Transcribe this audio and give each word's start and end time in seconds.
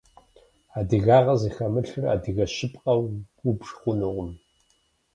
Адыгагъэ 0.79 1.35
зыхэмылъыр 1.41 2.05
адыгэ 2.13 2.45
щыпкъэу 2.55 3.01
убж 3.49 3.67
хъунукъым. 3.77 4.31